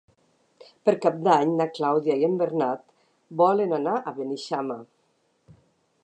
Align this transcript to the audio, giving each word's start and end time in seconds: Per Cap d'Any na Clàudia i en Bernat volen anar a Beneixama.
Per 0.87 0.93
Cap 1.01 1.17
d'Any 1.27 1.51
na 1.59 1.67
Clàudia 1.75 2.15
i 2.21 2.25
en 2.29 2.39
Bernat 2.41 2.81
volen 3.41 3.75
anar 3.79 3.93
a 3.99 4.15
Beneixama. 4.19 4.79